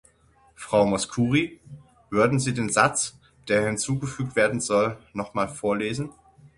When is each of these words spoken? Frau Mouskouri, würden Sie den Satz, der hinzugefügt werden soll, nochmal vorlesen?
Frau 0.55 0.87
Mouskouri, 0.87 1.59
würden 2.09 2.39
Sie 2.39 2.55
den 2.55 2.69
Satz, 2.71 3.19
der 3.47 3.67
hinzugefügt 3.67 4.35
werden 4.35 4.59
soll, 4.59 4.97
nochmal 5.13 5.47
vorlesen? 5.47 6.09